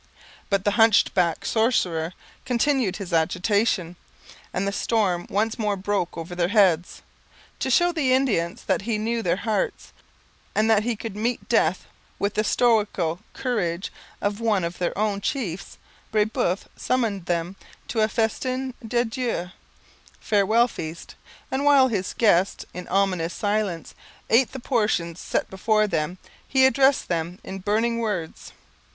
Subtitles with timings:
[0.49, 2.13] But the hunch backed sorcerer
[2.43, 3.97] continued his agitation
[4.51, 7.03] and the storm once more broke over their heads.
[7.59, 9.93] To show the Indians that he knew their hearts,
[10.55, 11.85] and that he could meet death
[12.17, 13.91] with the stoical courage
[14.21, 15.77] of one of their own chiefs,
[16.11, 17.55] Brebeuf summoned them
[17.89, 19.53] to a festin d'adieua
[20.19, 21.13] farewell feast
[21.51, 23.93] and while his guests, in ominous silence,
[24.31, 28.51] ate the portions set before them he addressed them in burning words.